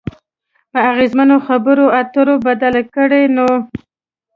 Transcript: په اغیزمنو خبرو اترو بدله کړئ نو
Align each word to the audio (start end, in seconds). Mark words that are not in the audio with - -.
په 0.71 0.79
اغیزمنو 0.91 1.37
خبرو 1.47 1.85
اترو 1.99 2.35
بدله 2.47 2.81
کړئ 2.95 3.23
نو 3.35 3.47